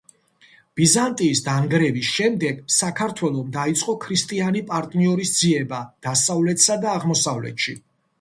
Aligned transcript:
ბიზანტიის 0.79 1.41
დანგრევის 1.47 2.07
შემდეგ 2.13 2.63
საქართველომ 2.75 3.51
დაიწყო 3.57 3.95
ქრისტიანი 4.05 4.63
პარტნიორის 4.71 5.35
ძიება 5.43 5.83
დასავლეთსა 6.09 6.79
და 6.87 6.91
აღმოსავლეთში. 7.01 7.77